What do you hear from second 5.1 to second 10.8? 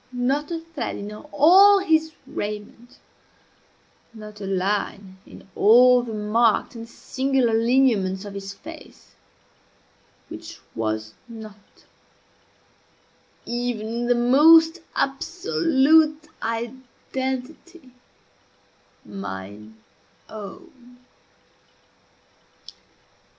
in all the marked and singular lineaments of his face which